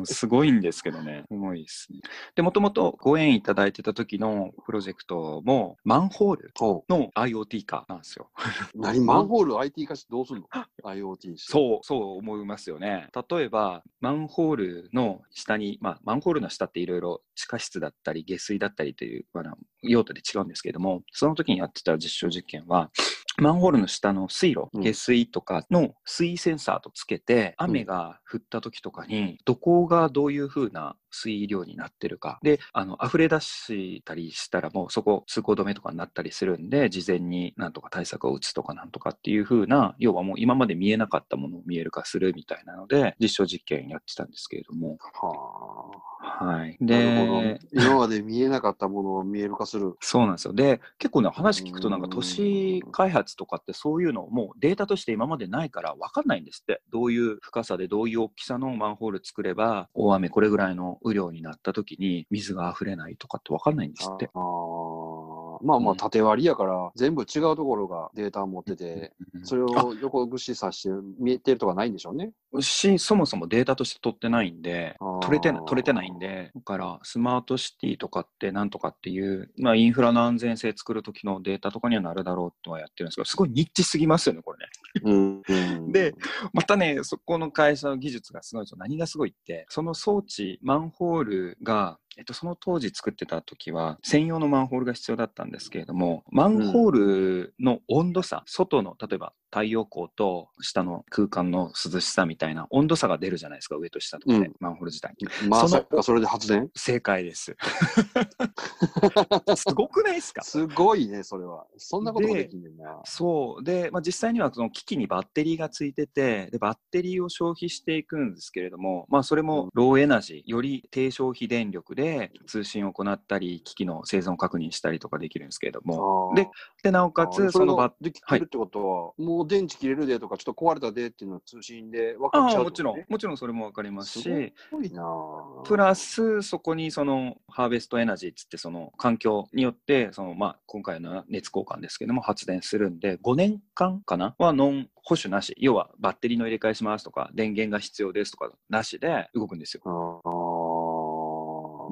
[0.00, 1.24] ん、すごいんですけどね。
[1.30, 2.00] すごいですね。
[2.34, 8.30] で、もともとご縁いただいてた時のプロジェクトも、マンホールほの IoT 化なんですよ。
[8.74, 8.80] う。
[8.80, 9.00] 何？
[9.04, 10.48] マンホール IT 化してどうすんの
[10.82, 11.52] ?IoT して。
[11.52, 13.08] そう、そう思いますよね。
[13.30, 22.90] 例えば、マンホールの下に、まあ、マンホールの下っていろいろ地下室だったり、下水だったりという、まあ、用途で違うんですけれども、その時にやってた実証実験は、
[23.38, 24.82] マンホールの下の水路、うん。
[24.82, 32.38] 下水とかの水センサーとつけて、雨が降った時とかに、どこがどういう風な水量になってるか。
[32.42, 44.98] で、あの、溢れ出したりしたらもうそこ通行止めとかになったりするんで、事前になんとか対策を打つとかなんとかっていう風な、要はもう今まで見えなかったものを見える化するみたいなので、実証実験やってたんですけれども。
[45.00, 46.76] ははい。
[46.80, 46.84] あ。
[46.84, 47.60] なるほどで、。
[47.72, 49.94] 今まで見えなかったものを見える化する。
[50.00, 50.54] そうなんですよ。
[50.54, 56.82] で、結構ね、話聞くとなんかうん都市開発とかってそういうのもうデータとして今までないから分かんないんですって。
[56.90, 64.30] どういう深さでどういう大きさのマンホール作れば大雨これぐらいの雨量になった時に水が溢れないとかって分かんないんですって。
[64.34, 72.32] まあまあ、うん縦割りやから、全部違うところがデータを持ってて、うんそれを横串さして見えてるとかないんでしょうね。
[72.60, 84.66] し、そもそもデータとして取ってないんで取れてな取れてないんで、だからスマートシティとかってなんとかっていう、まあインフラの安全性作る時のデータとかにはなるだろうとはやってるんですけど、すごいニッチすぎますよね、これね。
[85.02, 85.42] うん。
[85.48, 86.14] うんで、
[86.52, 105.48] またね、そこの会社の技術がすごいと、何がすごいって、その装置、マンホールが、えっと、その当時作ってた時は、専用のマンホールが必要だったんですけれども、マンホールの温度差、外の、例えば太陽光と下の空間の涼しさみたいな温度差が出るじゃないですか、上と下とかで、うんマンホール自体に。
[105.48, 106.70] まそのさかそれで発電？
[106.74, 107.56] 正解です。
[109.56, 110.42] すごくないですか？
[110.42, 111.66] すごいね、それは。
[111.76, 113.00] そんなことができんねんな。
[113.04, 113.64] そう。
[113.64, 126.48] で、まあ、実際にはその機器にバッテリーがついてて、で、バッテリーを消費していくんですけれども、まあ、それもローエナジー、より低消費電力で通信を行ったり、機器の生存確認したりとかできるんですけれども、で、
[126.82, 144.34] で、なおかつ、そのバッができてるってことは、もう電池切れるでとか、ちょっと壊れたでっていうのは通信で分あもちろん、もちろんそれもわかりますし、すごいなぁプラス、そこにそのハーベストエナジーっつって、その環境によって、そのまあ今回の熱交換ですけども、発電するんで、5年間かな？
[144.38, 150.22] はノン保守なし、要はバッテリーの入れ替えしますとか、電源が必要ですとかなしで動くんですよ。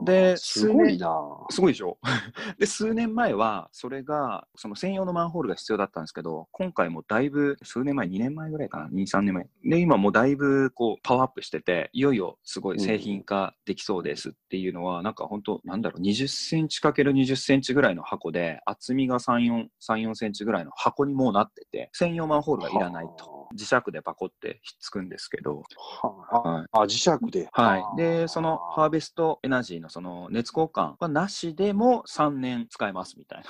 [0.04, 1.08] ですごいな。
[1.50, 1.98] すごいでしょ？
[2.58, 9.46] で、数年前は、それが、その専用のマンホールが必要だったんですけど、今回もだいぶ、数年前、2年前ぐらいかな、2、3年前。
[9.64, 23.42] で、今もうだいぶ、こう、パワーアップしてて、いよいよすごい製品化できそうですっていうのは、うん、なんか本当なんだろう、20センチ ×20 センチぐらいの箱で、厚みが3、4、3、4センチぐらいの箱にもうなってて、専用マンホールがいらないと。
[23.54, 25.62] 磁石でパコってひっつくんですけど。
[26.02, 27.48] はあ、はい、あ、磁石で。
[27.52, 27.96] はい。
[27.96, 33.44] で、そのハーベストエナジーのその熱交換はなしでも3年使えますみたいな。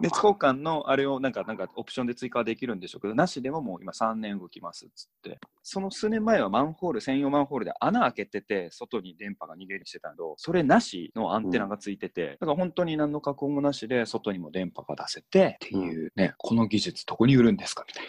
[0.00, 5.40] 熱交換のあれをなんか、なんかオプションで追加できるんでしょうけど、なしでももう今3年動きますっつって。
[5.64, 18.06] その数年前はマンホール、専用マンホールで穴開けてて、外に電波が逃げるしてたけど、それなしのアンテナがついてて、うん、だから本当に何の加工もなしで、外にも電波が出せてっていうね、うん、この技術どこに売るんですかみたい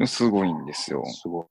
[0.00, 0.06] な。
[0.06, 1.04] すごいんですよ。
[1.06, 1.46] すごい。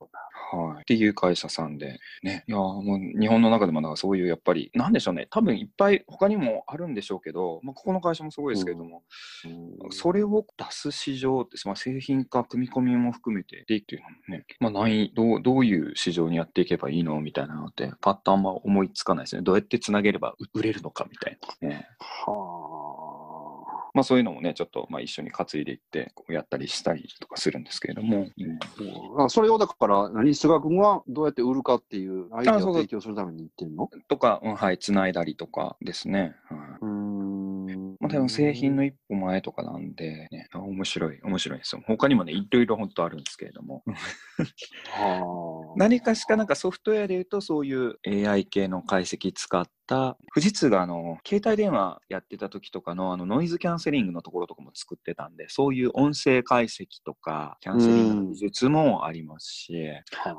[0.54, 0.82] はい。
[0.82, 2.44] っていう会社さんで、ね。
[2.46, 5.26] いや、もう日本の中でもなんかそういうやっぱり、なんでしょうね。
[5.30, 9.02] 多分いっぱい他にもあるんでしょうけど、まあ、ここの会社もすごいですけれども、
[9.44, 19.42] うん、それを出す市場って、まあ、製品化、組み込みも含めてでっていうのもね、まあ、ないどう、どういう市場にやっていけばいいのみたいなのって、パッとあんま思いつかないですね。
[19.42, 21.88] どうやってつなげれば売れるのかみたいな、ね。
[21.98, 22.73] はあ。
[23.94, 28.26] まあそういうのもね、ちょっとまあ一緒に担いでいって、こうやったりしたりとかするんですけれども。
[29.16, 33.88] うん、それをだから、何、菅君はどうやって売るかっていうアイデアを提供するために言ってんの？
[34.08, 36.34] とか、うん、はい、つないだりとかですね。
[36.82, 37.96] うん。
[38.00, 41.82] まあ多分製品の一歩前とかなんで、ね、面白い、面白いですよ。
[41.86, 43.84] 他にもね、いろいろ本当あるんですけれども。
[45.76, 59.74] 何かしかなんかソフトウェアで言うと、そういう AI 系の解析使っった富士通があの携帯電話やってた時とかのあのノイズキャンセリングのところとかも作ってたんでそういう音声解析とかキャンセリングの技術もありますし、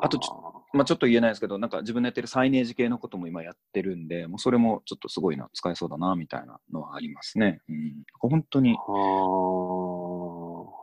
[0.02, 0.30] あとち,、
[0.74, 7.62] まあ、ちょっと言えないですけどなんか自分のやってるサイネージ系のことも今やってるんでもうそれもちょっとすごいな使えそうだなみたいなのはありますね。
[7.70, 8.76] うん、本当に。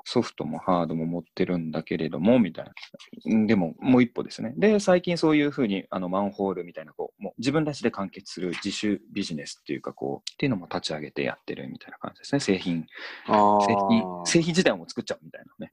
[0.04, 3.46] ソフトもハードも持ってるんだけれども、みたいな。
[3.46, 4.54] でも、もう一歩ですね。
[4.56, 12.40] で、最近そういうふうに、あの、マンホールみたいな、こう、もう自分たちで完結する自主ビジネスっていうか、こう、っていうのも立ち上げてやってるみたいな感じですね。
[12.40, 12.86] 製品。
[13.26, 15.70] 製品、製品自体も作っちゃうみたいなね。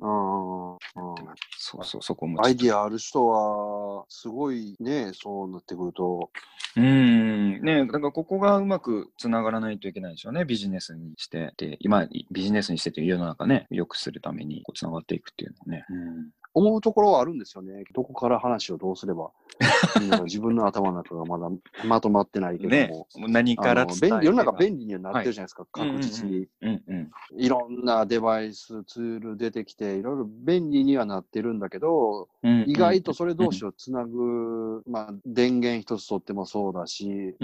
[1.57, 2.45] そうそう、そこも。
[2.45, 6.29] アイディアある人は、すごいね、そうなってくると。
[6.75, 10.45] うん、ね、だからここがうまくつながらないといけないでしょうね。
[10.45, 11.53] ビジネスにして。
[11.57, 15.85] で、今、ビジネスにしてて世の中ね、良くするためにつながっていくっていうのはね。
[15.89, 17.83] うん思うところはあるんですよね。
[17.93, 19.31] どこから話をどうすれば。
[20.23, 21.49] 自分の頭の中がまだ
[21.85, 23.07] まとまってないけども。
[23.17, 26.47] ね、何から便利世の中便利にはなってるじゃないですか、はい、確実に、
[27.37, 37.35] いろんなデバイス、ツール出てきて、いろいろ便利にはなってるんだけど、意外とそれ同士をつなぐ、まあ、電源一つ取ってもそうだし、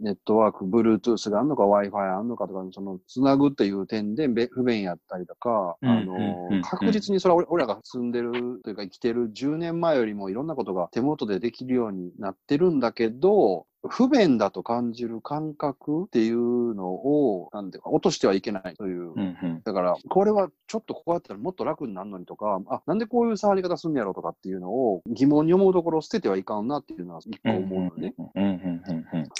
[0.00, 6.16] ネットワーク、Bluetooth があるのか Wi-Fi あるのかとか、そのつなぐっていう点で不便やったりとか、あの、
[6.62, 8.32] 確実にそれは俺らが住んでる
[8.64, 19.12] というか生きてる10年前よりもいろんなことが手元でできるようになってるんだけど、不便だと感じる感覚っていうのを、なんでか、落としてはいけないという。
[19.12, 28.14] うんうん、だから、これはちょっとこうやったらもっと楽になるのにとか、あ、なんでこういう触り方すんのやろうとかっていうのを疑問に思うところを捨ててはいかんなっていうのは一個思うのね。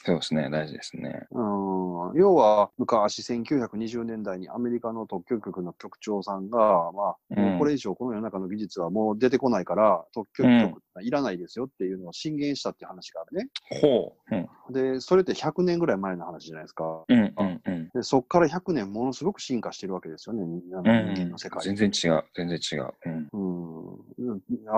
[0.05, 1.27] そうですね、大事ですね。
[1.33, 2.15] うん。
[2.15, 6.59] 要は、昔1920年代にアメリカの特許局の局長さんが、
[6.93, 13.49] まあ、もうこれ以上この世の中の技術はもう出てこないから、特許局いらないですよっていうのを進言したっていう話があるね。
[13.81, 14.35] ほう。
[14.35, 17.05] うん、で、それって100年ぐらい前の話じゃないですか。
[17.09, 22.95] うんうんうん、でそこから100年ものすごく進化してるわけですよね、人間の世界、うん、全然違う、全然違う。
[23.05, 23.78] うん、うん、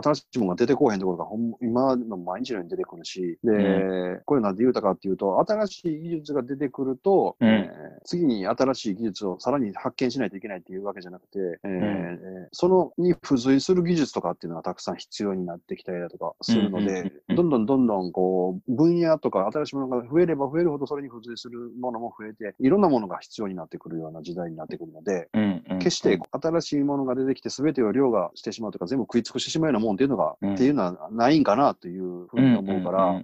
[0.03, 12.11] 新しいものが出てこうへんところがほん今の毎日のように出てくるし、で、うん、これなんで言うたかっていうと、新しい技術が出てくると、うん、えー、次に新しい技術をさらに発見しないといけないっていうわけじゃなくて、えー
[12.53, 33.23] そのに付随する技術とかっていうのはたくさん必要になってきたりだとかするので、どんどんどんどんこう、分野とか新しいものが増えれば増えるほどそれに付随するものも増えて、いろんなものが必要になってくるような時代になってくるので、うんうん、決して新しいものが出てきて全てを凌駕してしまうとか、全部食い尽くしてしまうようなもんっていうのが、うん、っていうのはないんかなというふうに思うから、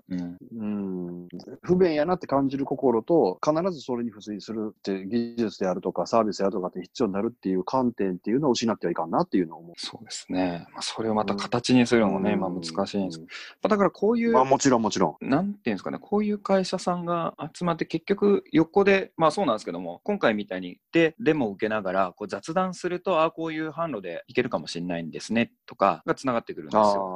[1.63, 9.73] 不便やなって感じる心と、必ずそれに付随するって技術であるとかサービスであるとかって必要になるっていう観点っていうのを失ってはいかんなっていうのを思う。
[9.77, 10.67] そうですね。
[10.73, 13.25] まあ、それをまた形にするのもね、うん、まあ難しいんですけ
[13.63, 15.29] ど、だからこういう、まあもちろんもちろん。
[15.29, 27.13] なんていうんですかね、こういう会社さんが集まって結局横で、まあそうなんですけども、今回みたいにで、デモを受けながらこう雑談すると、ああ、こういう販路でいけるかもしれないんですねとかがつながってくるんですよ。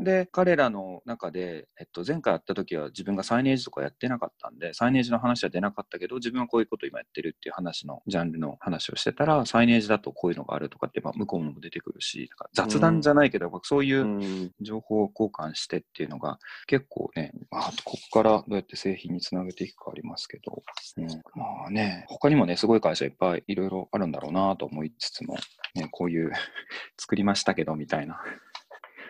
[0.00, 14.52] ーで、彼らの中で、えっと、前回やった時は自分がサイネージとかやってなかったんで、サイネージの話は出なかったけど、自分はこういうこと今やってるっていう話のジャンルの話をしてたら、サイネージだとこういうのがあるとかって、まあ、向こうも出てくるし、だから雑談じゃないけど、そういううん。
[14.60, 20.62] 情報交換してっていうのが結構ね、まあ、ここからどうやって製品につなげていくかありますけど、
[20.96, 25.36] うん、まあね、他にもね、すごい会社いっぱいいろいろあるんだろうなと思いつつも、
[25.74, 26.32] ね、こういう
[26.98, 28.20] 作りましたけどみたいな。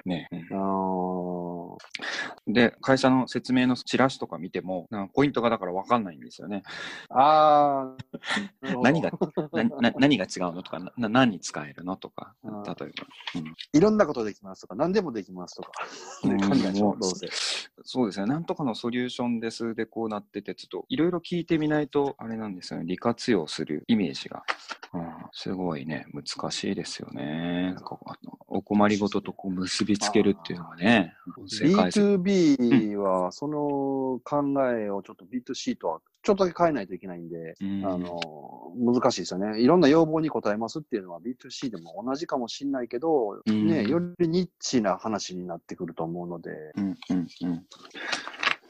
[0.04, 6.62] ね、うんあーで、会社の説明のチラシとか見ても、なんかポイントがだから分かんないんですよね。
[7.08, 8.02] あー。
[8.62, 9.10] なるほど何が
[9.52, 12.84] なな何が違うのとかな、な何に使えるのとか、例えば。
[13.36, 15.70] うんいろんなことできますとか、何でもできますとか。
[17.26, 17.30] う。
[17.84, 24.44] そうですね、なんとかのソリューションですでこうなってて、ちょっといろいろ聞いてみないと、あれなんですよね、利活用するイメージが、
[24.92, 27.74] うん、すごいね、難しいですよね。
[28.48, 37.84] お困りごととこう結びつけるっていうのがね、音声解析 B2B は、その考えをちょっと B2C とはちょっとだけ変えないといけないんで、うん。
[37.84, 38.20] あの、
[38.76, 39.60] 難しいですよね。
[39.60, 43.66] いろんな要望に応えますっていうのは B2C でも同じかもしれないけど、うん。
[43.66, 46.50] ね、よりニッチな話になってくると思うので。
[46.76, 47.66] うんうんうん。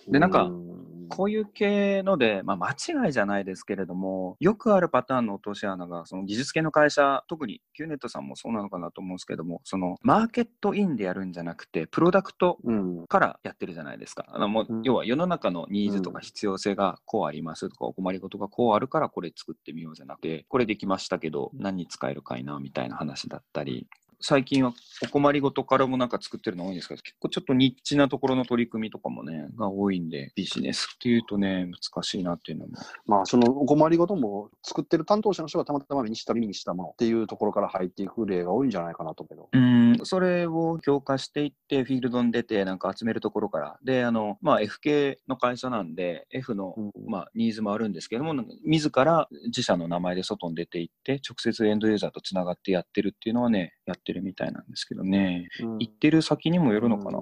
[0.08, 13.06] でなんかうんこういう系ので、まあ、間違いじゃないですけれども、よくあるパターンの落とし穴が、その技術系の会社、特に Q ネットさんもそうなのかなと思うんですけども、そのマーケットインでやるんじゃなくて、プロダクトうん。
[13.06, 14.26] からやってるじゃないですか。
[14.28, 23.86] あのもううん要は世の中のニーズとかうん必要性がこうありますとか、お困りごとがこうあるからこれ作ってみようじゃなくて、これできましたけど、何に使えるかいなみたいな話だったり、
[24.22, 32.72] 最近はお困りごとからもなんか作ってるの多いんですけど、結構ちょっとニッチなところの取り組みとかもね、が多いんで、ビジネスっていうとね、難しいなっていうのも。
[33.06, 39.60] まあ、そのお困りごとも作ってる担当者の人がたまたま目にした耳にしたものっていうところから入っていく例が多いんじゃないかなと思うけど。
[39.60, 43.78] うん、それを強化していって、フィールドに出て、なんか集めるところから。
[43.82, 46.76] で、あの、まあ、F 系の会社なんで、F の、
[47.08, 55.48] まあ、ニーズもあるんですけども、自ら自社の名前で外に出ていって、直接エンドユーザーとつながってやってるっていうのはね、やってるみたいなんですけどね。
[55.60, 57.18] うん行ってる先にもよるのかな、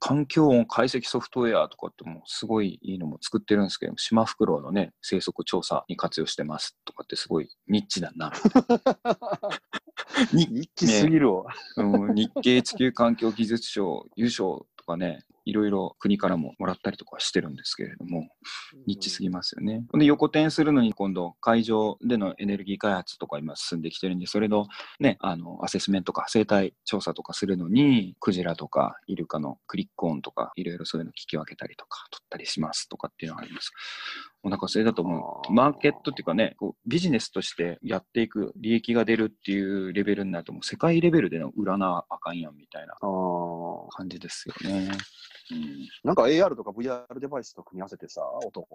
[0.00, 8.32] 環境音解析ソフトウェアとかってもうすごいいいのも作ってるんですけど、シマフクロウのね、生息調査に活用してますとかってすごいニッチだな。
[10.32, 11.44] に一気すぎるわ。
[11.76, 18.28] うん、日経地球環境技術賞優勝とかね、いろいろ国からももらったりとかしてるんですけれども、
[18.86, 19.84] ニッチすぎますよね。
[19.94, 24.66] で、横転するのに今度、海上でのエネルギー開発とか今進んできてるんで、それの
[25.00, 33.72] ね、あの、アセスメントとか生態調査とかするのに、クジラとかイルカのクリック音とか、いろいろそういうの聞き分けたりとか、取ったりしますとかっていうのがあります。
[34.42, 42.94] もうなんかそれだともう、マーケットっていうかね、こうビジネスとしてやっていく、利益が出るっていうレベルになると、もう世界レベルでの売なあかんやんみたいな
[43.90, 44.88] 感じですよね。
[45.52, 48.66] うんなんか AR とか VR デバイスと組み合わせてさ、音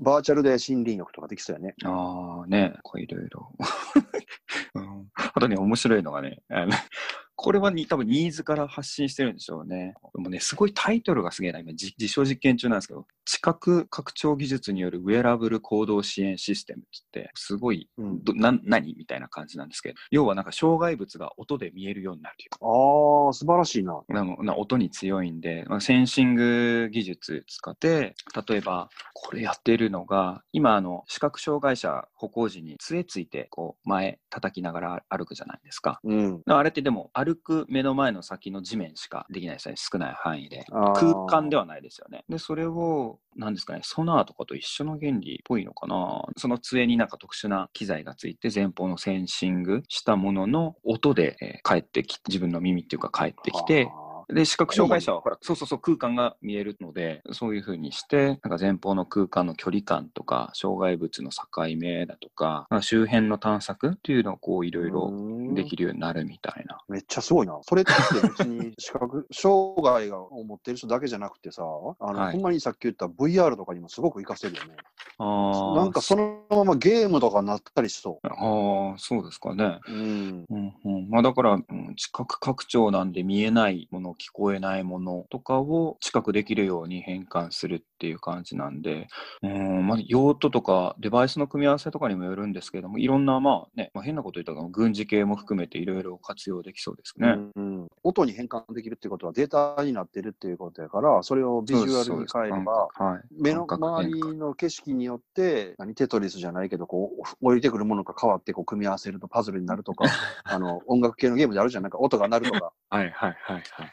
[0.00, 1.74] バーチャルで森林浴とかできそうやね。
[1.84, 3.52] ああ、ね、こういろいろ。
[4.74, 6.42] うんあとね、面白いのがね、
[7.36, 9.94] これはに多分ニーズから発信してるんでしょうね。
[10.14, 11.58] でもね、すごいタイトルがすげえな。
[11.58, 23.26] 今、じ実証実験中なんですけど、知覚拡張技術によるウェアラブル行動支援システムってすごい、うん、何みたいな感じなんですけど、要はなんか障害物が音で見えるようになるよ。
[23.28, 24.02] ああ、素晴らしいな。
[24.08, 28.16] な音に強いんで、まあ、センシング技術使って、
[28.48, 36.00] 例えば、これやってるのが、今、あの、視覚障害者歩行時に杖ついて、こう、前叩きながら歩くじゃないですか。
[36.02, 36.42] うん。
[36.46, 39.76] あれってでも、歩く目の前の先の地面しかできないですね。
[39.76, 40.64] 少ない範囲で。
[40.96, 42.24] 空間ではないですよね。
[42.28, 46.24] で、それを、なんですかね、ソナーとかと一緒の原理っぽいのかな。
[46.36, 53.88] その杖になんか特殊な機材がついて、前方のセンシングしたものの音で、えー帰ってき自分の耳っていうか帰ってきて、
[54.32, 65.10] で、視覚障害者は、ほら、そうそうそう、空間が見えるので、そういう風にして、なんか前方の空間の距離感とか、障害物の境目だとか、まあ周辺の探索っていうのをこう、いろいろ
[65.52, 65.80] できる。
[65.80, 66.78] るようになるみたいな。
[66.88, 67.58] めっちゃすごいな。
[67.62, 74.76] それって別に 視覚障害を持ってる人だけじゃなくてさ、あの、はいほんまにさっき言った VR とかにもすごく活かせるよね。
[75.18, 79.80] あなんかそのままゲームとかになったりしそああ、そうですかね。
[79.88, 79.92] う。
[79.92, 80.46] うん。
[80.48, 89.08] うんうん、まあだから、うん、知覚拡張なんで見えないもの、聞こえないものとかを知覚できるように変換するっていう感じなんで、
[89.42, 97.36] うんまあ、用途とかデバイスの組み合わせとかにもよるんですけども、いろんな、まあね、まあ、変なこと言ったら軍事系も含めていろいろ活用できそうですね。
[97.56, 110.04] うん音に変換できるっていうことはデータになってるっていうことやから、それをビジュアルに変えれば、はい、目の周りの景色によって、何テトリスじゃないけど、こう、降りてくるものが変わって、こう、組み合わせるとパズルになるとか、
[110.44, 111.82] あの、音楽系のゲームであるじゃん。
[111.82, 112.72] なんか音が鳴るとか。
[112.88, 113.92] はいはいはいはい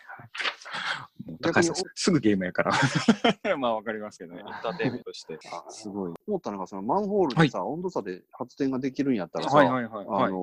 [1.41, 2.71] 高橋さんすぐゲームやから。
[3.57, 4.39] まあわかりますけどね。
[4.39, 5.37] エンターテインメントとして。
[5.69, 6.13] すごい。
[6.27, 10.31] 思ったのが、そのマンホールでさ、温度差で発電ができるんやったらさ、はいはいはいあはい。
[10.31, 10.37] の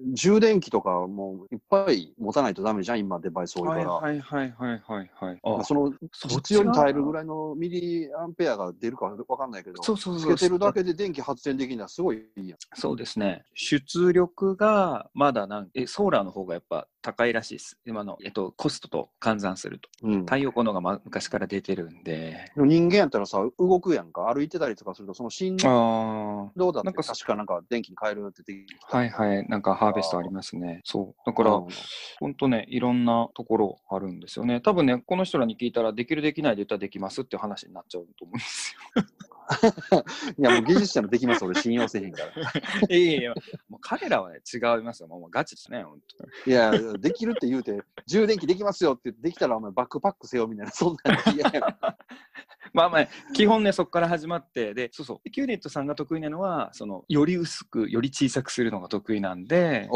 [0.00, 3.92] ー充電器とかもいっぱい持たないとダメじゃん、今デバイス多いから。
[3.92, 5.40] はいはいはいはいはい。
[5.42, 10.36] あその必要に耐えるぐらいのミリアンペアが出るかわかんないけど、そうそうそう。
[10.36, 12.58] つけてるだけで電気発電できるのはすごいいいやん。
[12.74, 13.44] そうですね。
[13.54, 17.78] 出力がまだなんえ、ソーラーの方がやっぱ高いらしいです。
[17.84, 19.90] 今の、えっと、コストと換算すると。
[20.04, 22.50] うん、太陽光の方が、ま、昔から出てるんで。
[22.54, 28.66] でも人間やったらさ、動くやんか、歩いてたりとかすると、その振あ動だってなんか確かなんか電気に変えるってでき。
[28.88, 29.46] はいはい。
[29.48, 30.80] なんかハーベストありますね。
[30.84, 31.22] そう。
[31.26, 31.68] だから、うん
[32.20, 34.62] ほんとね、いろんなところあるんですよね。
[34.62, 38.76] 多分ね、この人らに聞いたら、できるできないで言ったらできますっていう話になっちゃうと思うんです
[40.38, 42.26] いや、もう技術者のできます、俺信用せへんから。
[42.26, 42.32] よ。
[42.88, 43.34] いやいや
[43.68, 45.08] もう彼らはね、違いますよ。
[45.08, 45.98] もうガチですね、本
[46.44, 51.62] 当いや、できるって言うて、充電器できますよって言って、できたらお前バックパックせよみたいな、そんなん嫌やん。
[52.74, 59.88] まあまあ、基本ね、そこから始まって、で、そうそう、キューネットさんが得意なのは、その、より薄く、より小さくするのが得意なんで。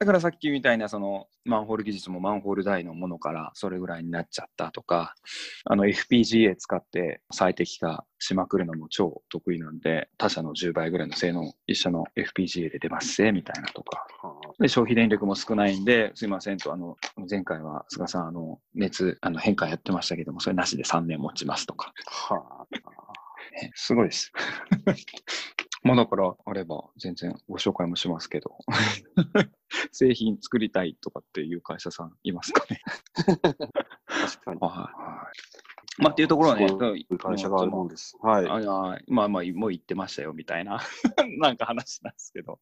[0.00, 5.14] だからさっきみたいな、その、マンホール技術もマンホール台のものからそれぐらいになっちゃったとか、
[5.64, 14.04] あの、FPGA 使って最適化しまくるのも超得意なんで、他社の10倍ぐらいの性能、一緒の FPGA で出ますぜ、みたいなとか。
[14.58, 16.96] で、消費電力も少ないんで、すいませんと、あの、
[17.30, 21.92] 前回は菅さん、あの、熱、あの、変化やってましたけども、それなしで3年持ちますとか。
[22.06, 24.32] はねすごいです。
[25.84, 28.58] まあだからあれば全然ご紹介もしますけど、
[29.92, 32.80] 製品作りたいとかっていう会社さんいますかね。
[33.14, 33.22] あ、
[34.26, 34.60] 確かに。
[34.60, 34.90] は
[35.32, 35.77] い。
[35.98, 36.66] まあっていうところはね、
[37.18, 38.16] 会社があるもんです。
[38.22, 38.46] はい。
[38.48, 40.80] あまあまあ、もう言ってましたよみたいな、
[41.38, 42.58] なんか話なんですけど。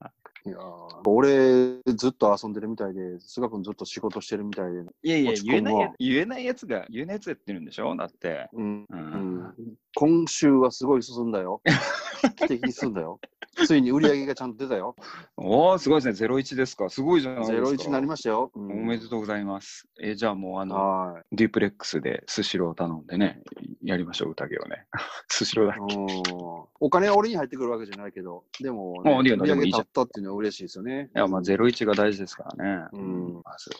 [0.47, 7.95] いやー俺、ずっと遊んでるみたいで、菅君ずっと仕事してるみたいで、いやいや、言えないや言えないやつが、言えないやつやってるんでしょ？
[7.97, 8.49] だって。
[8.53, 8.97] うんう。
[8.97, 9.55] うんん、
[9.95, 11.61] 今週はすごい進んだよ。
[12.39, 13.21] 劇的に進んだよ。
[13.65, 14.95] ついに売り上げがちゃんと出たよ。
[15.37, 16.29] おー、すごいですね。
[16.29, 16.89] 01ですか。
[16.91, 17.69] すごいじゃないですか。
[17.69, 18.51] 01になりましたよ。
[18.55, 19.87] おおめでとうございます。
[20.01, 23.41] えじゃあもう、あの、はデュープレックスでスシローを頼んでね、
[23.83, 24.87] やりましょう、宴をね。
[25.29, 25.89] スシローだっい。
[25.89, 31.11] けうんお金は俺に入ってくるわけじゃないけど、でも、ね、売り上げ立ったっていうのは嬉しいですよね。
[31.15, 32.87] いや、まあ、01が大事ですからね。
[32.93, 33.71] うんまず。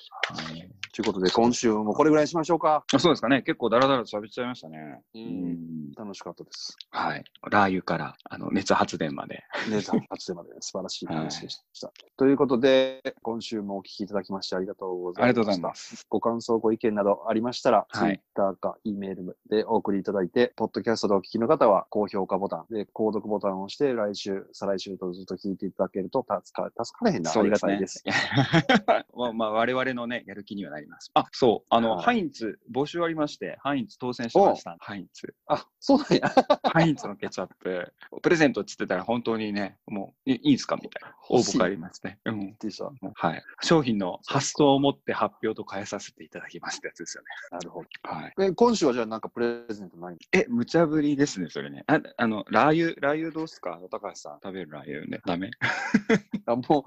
[0.45, 0.71] はい。
[0.93, 2.85] ということで、今週もこれぐらいにしましょうか。
[2.93, 3.43] あそうですかね。
[3.43, 5.01] 結構ダラダラと喋っちゃいましたね。
[5.15, 5.93] ううんん。
[5.97, 6.77] 楽しかったです。
[6.91, 7.25] はい。
[7.51, 9.45] ラー油から、あの、熱発電まで。
[9.71, 11.93] ネタ発でまで素晴らしい話でした。
[12.17, 15.23] ということで、今週もお聞きいただきましてありがとうございました。
[15.23, 16.07] ありがとうございます。
[16.09, 27.33] ご感想、ご意見などありましたら、はい Twitter か E メールでお送りいただいて、ポッドキャストでお聞きの方は、高評価ボタンで、購読ボタンを押して、来週、再来週とずっと聞いていただけると助か、助かれへんな。
[27.35, 28.05] ありがたいです。
[29.17, 31.11] まあ、まあ、我々のね、やる気にはなります。
[31.15, 31.67] あ、そう。
[31.71, 34.77] あの、はいハインツ、募集ありまして、ハインツ当選しました。
[34.79, 35.35] ハインツ。
[35.49, 36.33] あ、そうなんや。
[36.63, 37.93] ハインツのケチャップ、
[38.23, 41.17] プレゼントっつってたら本当にね、もういいいですかみたいな。
[41.31, 42.19] 応募がありますね。
[42.27, 42.55] うん。
[42.61, 42.93] でした。
[43.15, 43.43] はい。
[43.63, 47.29] 商品の発送をもって発表と変えさせていただきますってやつですよね。
[47.53, 47.89] なるほど。
[48.03, 48.35] はい。
[48.39, 50.19] え今週はじゃあなんかプレゼントないの？
[50.33, 51.85] え、無茶ぶりですね、それね。
[51.87, 53.81] あ、あの、ラー油、ラー油どうっすか？
[53.91, 54.41] 高橋さん。
[54.43, 55.21] 食べるラー油ね。
[55.27, 55.51] ダメ？
[56.47, 56.87] あも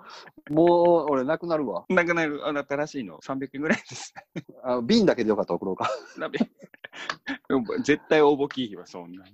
[0.50, 1.86] う、もう、俺なくなるわ。
[1.90, 4.44] なくなる、あの、新しいの300円ぐらいですね。
[4.64, 5.90] あ瓶だけでよかったら送ろうか。
[7.84, 9.32] 絶対応募キーはそんなに。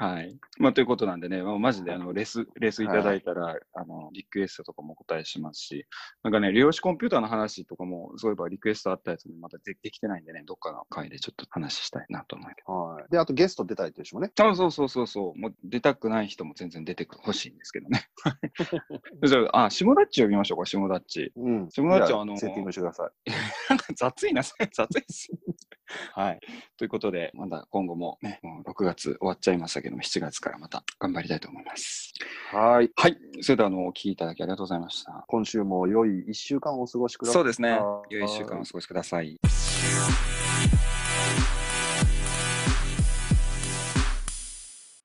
[0.00, 0.34] はい。
[0.58, 5.84] まあ、ということなんでね、まあ、マジであのレス、レスいただいたら、あの、リクエストとかもお答えしますし、
[6.22, 13.10] なんかね、量子コンピューターの話とかも、そういえばリクエストあったやつもまだでできてないんでね、どっかの回でちょっと話したいなと思うけはい。
[13.10, 14.32] で、あとゲスト出たいっていう人もね。
[14.34, 14.48] ど。
[14.48, 15.38] あそうそうそうそう。
[15.38, 18.08] もう出たくない人も全然出てほしいんですけどね。
[19.22, 21.30] じゃあ、あ、下ダッチ呼びましょうか、下ダッチ。
[21.36, 21.70] うん。
[21.70, 23.30] 下田ちゃんじゃあのセッティングしてください。
[23.68, 24.58] なんか雑いな、雑
[24.98, 25.28] いっす。
[26.14, 26.40] はい。
[26.76, 32.12] ということで、まだ今後もね、もう6月終わっちゃいましたけども、7月からまた頑張りたいと思います。
[32.52, 32.90] はい。
[32.96, 33.16] はい。
[33.40, 35.24] それでは、あの、お聞きいただきありがとうございました。
[35.26, 37.34] 今週も良い1週間をお過ごしください。
[37.34, 38.02] そうですねは。
[38.10, 39.38] い良い1週間をお過ごしください。